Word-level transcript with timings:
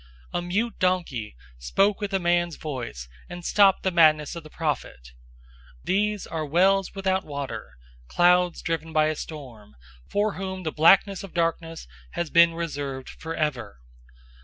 A 0.33 0.41
mute 0.41 0.73
donkey 0.79 1.35
spoke 1.59 2.01
with 2.01 2.11
a 2.11 2.17
man's 2.17 2.55
voice 2.55 3.07
and 3.29 3.45
stopped 3.45 3.83
the 3.83 3.91
madness 3.91 4.35
of 4.35 4.41
the 4.41 4.49
prophet. 4.49 5.11
002:017 5.85 5.85
These 5.85 6.25
are 6.25 6.43
wells 6.43 6.95
without 6.95 7.23
water, 7.23 7.77
clouds 8.07 8.63
driven 8.63 8.93
by 8.93 9.09
a 9.09 9.15
storm; 9.15 9.75
for 10.09 10.33
whom 10.33 10.63
the 10.63 10.71
blackness 10.71 11.21
of 11.23 11.35
darkness 11.35 11.85
has 12.13 12.31
been 12.31 12.55
reserved 12.55 13.09
forever. 13.11 13.77